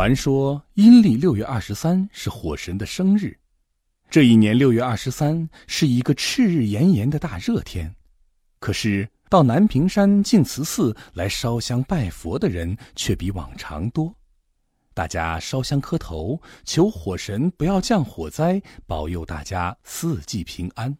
[0.00, 3.38] 传说阴历六月二十三是火神的生日，
[4.08, 7.94] 这一年六月二十三是一个炽日炎炎的大热天，
[8.60, 14.16] 可是到南屏山净慈寺来烧香拜佛的人却比往常多，
[14.94, 20.96] 大家烧香磕头，求火神不要降火灾，保佑大家四季平安。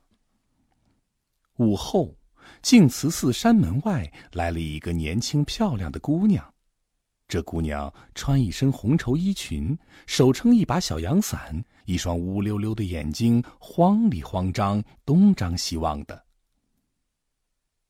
[1.57, 2.15] 午后，
[2.61, 6.53] 净慈寺山门外来了一个年轻漂亮的姑娘。
[7.31, 16.25] 这姑娘穿一身红绸衣裙，手撑一把小阳伞，一双乌溜溜的眼睛慌里慌张、东张西望的。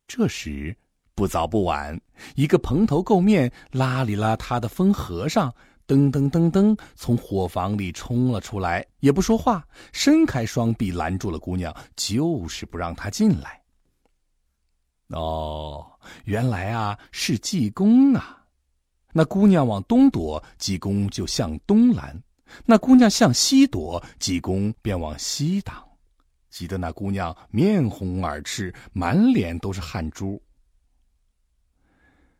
[0.06, 0.76] 这时，
[1.14, 1.98] 不早不晚，
[2.34, 5.50] 一个蓬头垢面、邋里邋遢的疯和尚
[5.86, 13.62] 噔噔噔噔从火房里冲了出来，也不说话，伸开双臂拦住了姑娘，就是不让她进来。
[15.08, 18.39] 哦，原来啊，是济公啊！
[19.12, 22.14] 那姑娘往东躲，济公就向东拦；
[22.64, 25.82] 那姑娘向西躲，济公便往西挡，
[26.48, 30.40] 急得那姑娘面红耳赤，满脸都是汗珠。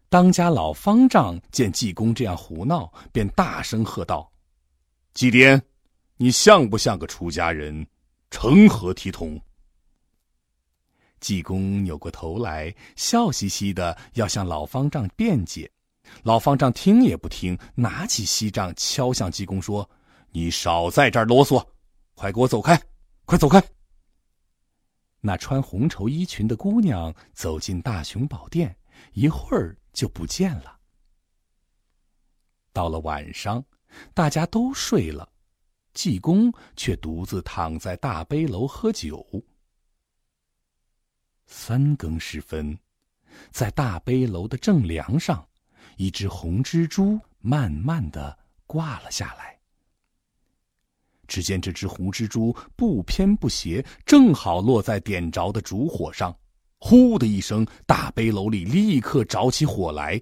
[0.08, 4.30] 当家老方丈见济公这样胡闹，便大声喝道
[5.14, 5.60] ：“济癫，
[6.16, 7.86] 你像不像个出家人？
[8.30, 9.40] 成何体统？”
[11.20, 15.70] 济公扭过头来，笑嘻嘻的要向老方丈辩解。
[16.22, 19.88] 老方丈听也不听，拿起锡杖敲向济公说
[20.32, 21.66] ：“你少在这儿啰嗦，
[22.14, 22.80] 快给我走开！
[23.24, 23.62] 快走开！”
[25.20, 28.74] 那穿红绸衣裙的姑娘走进大雄宝殿，
[29.12, 30.78] 一会儿就不见了。
[32.72, 33.64] 到了晚上，
[34.14, 35.28] 大家都睡了，
[35.92, 39.26] 济公却独自躺在大悲楼喝酒。
[41.46, 42.78] 三更时分，
[43.50, 45.46] 在大悲楼的正梁上。
[46.00, 48.34] 一只红蜘蛛慢慢的
[48.64, 49.54] 挂了下来。
[51.28, 56.34] 只见这只红蜘蛛不偏不斜，正好落在点着的烛火上，
[56.78, 60.18] 呼的一声，大背楼里立刻着起火来，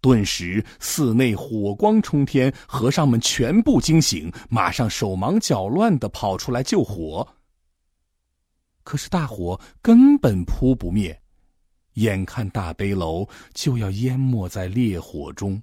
[0.00, 7.24] 顿时寺内火光冲天，和尚们全部惊醒，马上手忙脚乱的跑出来救火。
[8.82, 11.21] 可是大火根本扑不灭。
[11.94, 15.62] 眼看大悲楼就要淹没在烈火中，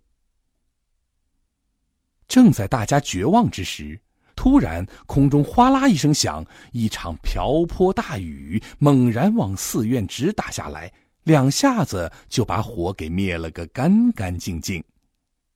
[2.27, 3.99] 正在大家绝望之时，
[4.35, 14.83] 突然空中哗啦一声响，一场瓢泼大雨猛然往寺院直打下来，两下子就把火给灭了个干干净净。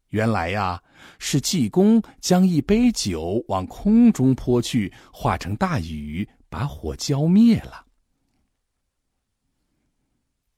[0.09, 0.81] 原来呀，
[1.17, 7.85] 是济公将一杯酒往空中泼去，化成大雨，把火浇灭了。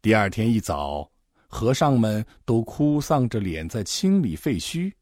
[0.06, 1.10] 第二天一早，
[1.48, 4.94] 和尚们都哭丧着脸在清理废墟，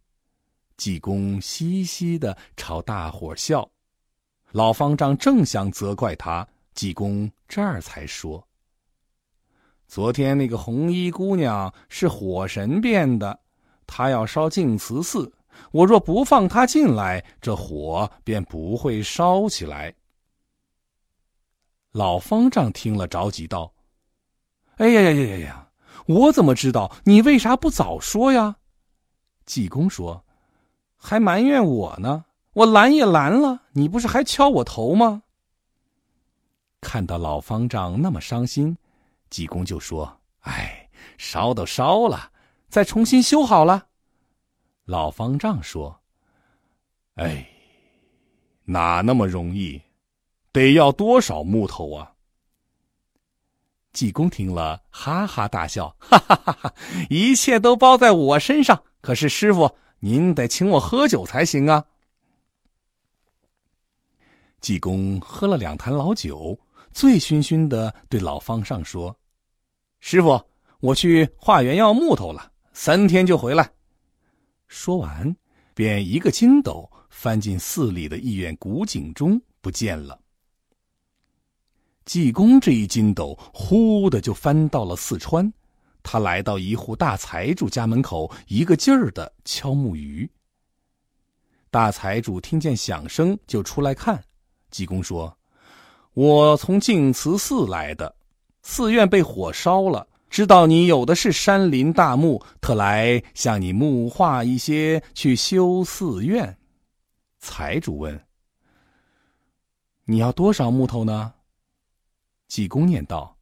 [0.77, 3.69] 济公嘻嘻的朝大伙笑。
[4.53, 8.47] 老方丈正想责怪他，济公这儿才说
[9.89, 13.37] ：“昨天那个红衣姑娘是火神变的，
[13.85, 15.29] 她要烧净慈寺，
[15.73, 19.93] 我若不放她进来，这火便不会烧起来。”
[21.91, 23.72] 老方丈听了，着急道。
[24.77, 25.69] 哎呀呀呀呀呀！
[26.07, 26.91] 我怎么知道？
[27.05, 28.57] 你为啥不早说呀？
[29.45, 30.23] 济公说
[30.97, 35.23] ：“还埋怨我呢，我拦也拦了，你不是还敲我头吗？”
[36.81, 38.77] 看到老方丈那么伤心，
[39.29, 42.31] 济公就说：“哎，烧都烧了，
[42.67, 43.87] 再重新修好了。”
[44.85, 46.01] 老方丈说
[47.15, 47.47] ：“哎，
[48.65, 49.81] 哪那么容易？
[50.51, 52.12] 得要多少木头啊？”
[53.93, 56.73] 济公听了，哈哈大笑，哈哈哈哈！
[57.09, 58.83] 一切都包在我身上。
[59.01, 61.85] 可是师傅，您得请我喝酒才行啊！
[64.59, 66.59] 济公喝了两坛老酒，
[66.91, 69.15] 醉醺醺的对老方丈说
[70.01, 70.41] ：“师傅，
[70.79, 73.69] 我去化缘要木头了，三天就回来。”
[74.67, 75.35] 说完，
[75.75, 80.19] 便一个筋斗翻进寺里的一院古井中，不见了。
[82.05, 85.51] 济公这一筋斗，呼的就翻到了四川。
[86.01, 90.29] 他来到一户大财主家门口，一个劲儿的敲木鱼。
[91.71, 94.21] 大财主听见响声，就出来看。
[94.69, 95.35] 济公说
[96.13, 98.13] ：“我从净慈寺来的，
[98.63, 106.57] 寺院被火烧了，知道你有的是山林大木，特来向你木化一些，去修寺院。”
[107.39, 108.21] 财主问
[110.05, 111.33] ：“你要多少木头呢？”
[112.47, 113.35] 济公念道：“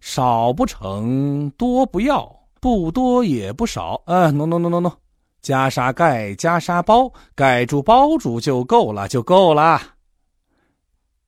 [0.00, 2.30] 少不成，多不要，
[2.60, 4.94] 不多也不少。”嗯，喏喏喏喏喏，
[5.42, 9.80] 袈裟盖，袈裟包，盖住包住就够了，就够了。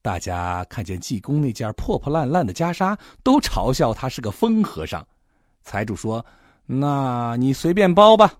[0.03, 5.07] 大家看见济公那件破破烂烂的袈裟，都嘲笑他是个疯和尚。
[5.63, 6.25] 财主说
[6.67, 8.35] ：“那你随便包吧。”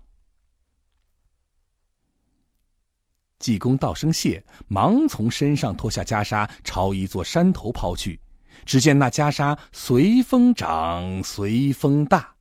[3.39, 8.19] 济公道声谢，忙从身上脱下袈裟，朝一座山头抛去。
[8.63, 12.35] 只见那袈裟随风长，随风大，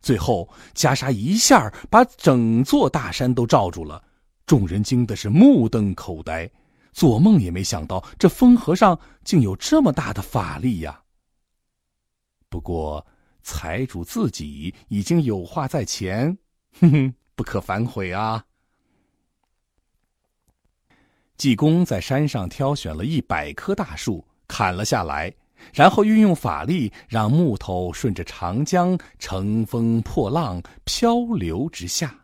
[0.00, 4.02] 最后袈裟一下把整座大山都罩住了。
[4.44, 6.50] 众人惊的是目瞪口呆，
[6.92, 11.02] 做梦也没想到这风和尚竟有这么大的法力呀！
[12.48, 13.04] 不过
[13.42, 16.38] 财主自己已经有话在前，
[16.80, 18.44] 哼哼，不可反悔啊！
[21.36, 25.34] 济公在山上挑选了一百棵大树，砍了下来，
[25.72, 32.14] 然后运用法力，让木头顺着长江乘风破浪，漂流直下。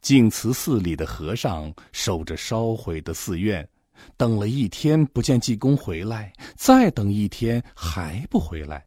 [0.00, 3.68] 净慈寺里的和尚守着烧毁的寺院，
[4.16, 8.86] 等了一天不见济公回来，再等一天还不回来，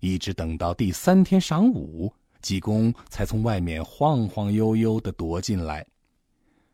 [0.00, 2.10] 一直等到第三天晌午，
[2.40, 5.84] 济公才从外面晃晃悠悠的踱进来。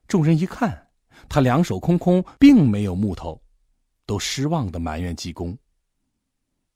[0.06, 0.86] 众人一看，
[1.28, 3.40] 他两手空空，并没有木头，
[4.10, 5.56] 都失望的埋怨济公。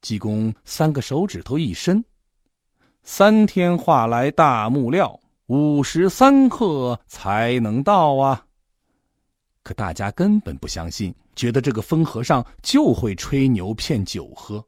[0.02, 2.04] 济公三个手指头一伸，
[3.02, 8.46] 三天化来大木料，五时三刻才能到啊！
[9.64, 14.64] 可大家根本不相信，觉得这个疯和尚就会吹牛骗酒喝。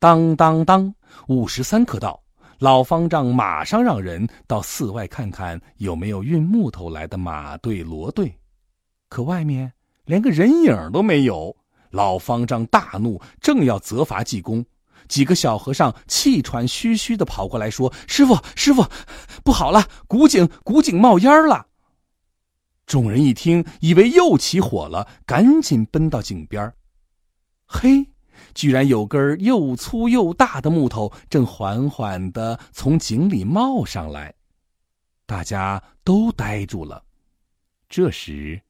[0.00, 0.92] 当当当，
[1.28, 2.20] 五时三刻到。
[2.58, 8.36] 老方丈马上让人到寺外看看有没有运木头来的马队、骡队，
[9.08, 9.72] 可外面
[10.04, 11.56] 连个人影都没有。
[11.90, 14.64] 老方丈大怒，正要责罚济公，
[15.06, 18.84] 几个小和尚气喘吁吁的跑过来，说：“师傅，师傅，
[19.44, 21.68] 不好了，古井古井冒烟了！”
[22.84, 26.74] 众人一听，以为又起火了，赶紧奔到井边
[27.66, 28.08] 嘿！
[28.52, 34.34] 居然有根又粗又大的木头正缓缓的从井里冒上来，
[35.26, 37.04] 大家都呆住了。
[37.88, 38.60] 这时，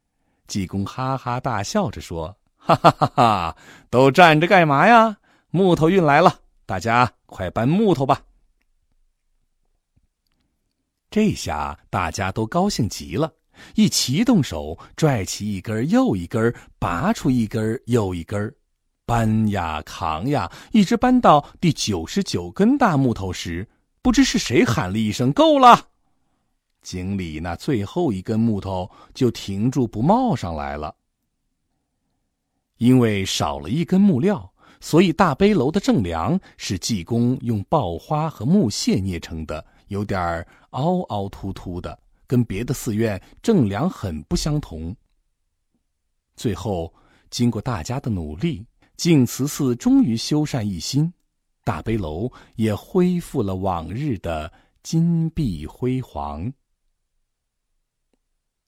[0.46, 3.56] 济公哈哈大笑着说：“哈哈哈哈，
[3.90, 5.16] 都站着干嘛呀？
[5.50, 8.22] 木头运来了，大家快搬木头吧。”
[11.10, 13.32] 这下大家都高兴极了，
[13.76, 18.54] 一齐动手，拽起一根又一根，拔出一根又一根。
[19.06, 23.68] 搬呀扛呀，一直搬到第九十九根大木头时，
[24.02, 25.88] 不知是谁喊了一声“够了”，
[26.84, 30.94] 井里那最后一根木头就停住不冒上来了。
[32.76, 34.48] 因为少了一根木料，
[34.80, 44.94] 所以大悲楼的正梁是济公用爆花和木屑捏成的，有点凹凹凸凸的，跟别的寺院正梁很不相同。
[46.36, 46.92] 最后，
[47.30, 48.64] 经过大家的努力。
[48.96, 51.12] 净慈寺终于修缮一新，
[51.64, 54.52] 大悲楼也恢复了往日的
[54.84, 56.52] 金碧辉煌。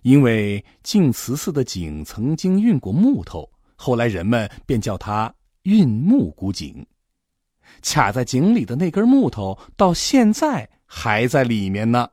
[0.06, 5.34] 因为净慈寺的井曾经运过木头，后来人们便叫它
[5.66, 6.86] “运木古井”。
[7.82, 12.08] 卡在井里的那根木头，到现在还在里面呢。